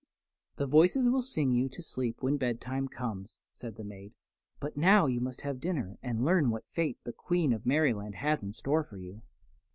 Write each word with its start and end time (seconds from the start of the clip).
"The 0.55 0.65
voices 0.65 1.07
will 1.07 1.21
sing 1.21 1.51
you 1.51 1.69
to 1.69 1.81
sleep 1.83 2.23
when 2.23 2.37
bedtime 2.37 2.87
comes," 2.87 3.37
said 3.51 3.75
the 3.75 3.83
maid; 3.83 4.13
"but 4.59 4.75
now 4.75 5.05
you 5.05 5.21
must 5.21 5.41
have 5.41 5.59
dinner 5.59 5.99
and 6.01 6.25
learn 6.25 6.49
what 6.49 6.65
fate 6.71 6.97
the 7.03 7.13
Queen 7.13 7.53
of 7.53 7.67
Merryland 7.67 8.15
has 8.15 8.41
in 8.41 8.51
store 8.51 8.81
for 8.83 8.97
you." 8.97 9.21